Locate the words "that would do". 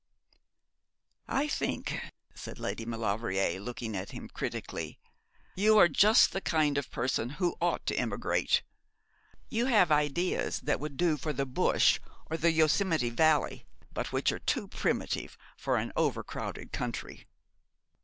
10.61-11.17